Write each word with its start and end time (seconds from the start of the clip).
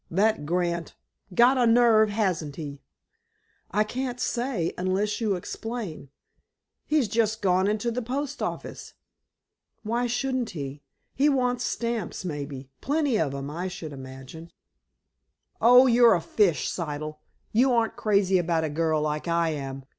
"That 0.09 0.47
Grant. 0.47 0.95
Got 1.31 1.59
a 1.59 1.67
nerve, 1.67 2.09
hasn't 2.09 2.55
he?" 2.55 2.81
"I 3.69 3.83
can't 3.83 4.19
say, 4.19 4.73
unless 4.75 5.21
you 5.21 5.35
explain." 5.35 6.09
"He's 6.87 7.07
just 7.07 7.43
gone 7.43 7.67
into 7.67 7.91
the 7.91 8.01
post 8.01 8.41
office." 8.41 8.95
"Why 9.83 10.07
shouldn't 10.07 10.49
he? 10.57 10.81
He 11.13 11.29
wants 11.29 11.65
stamps, 11.65 12.25
may 12.25 12.45
be; 12.45 12.71
plenty 12.81 13.19
of 13.19 13.35
'em, 13.35 13.51
I 13.51 13.67
should 13.67 13.93
imagine." 13.93 14.51
"Oh, 15.61 15.85
you're 15.85 16.15
a 16.15 16.19
fish, 16.21 16.67
Siddle. 16.71 17.19
You 17.51 17.71
aren't 17.71 17.95
crazy 17.95 18.39
about 18.39 18.63
a 18.63 18.69
girl, 18.71 19.03
like 19.03 19.27
I 19.27 19.49
am. 19.49 19.83